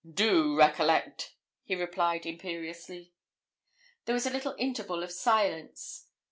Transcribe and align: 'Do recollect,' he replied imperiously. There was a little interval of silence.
'Do 0.03 0.55
recollect,' 0.57 1.35
he 1.63 1.75
replied 1.75 2.25
imperiously. 2.25 3.13
There 4.05 4.15
was 4.15 4.25
a 4.25 4.31
little 4.31 4.55
interval 4.57 5.03
of 5.03 5.11
silence. 5.11 6.07